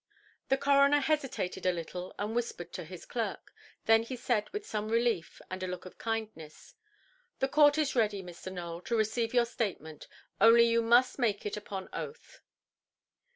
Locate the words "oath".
11.93-12.41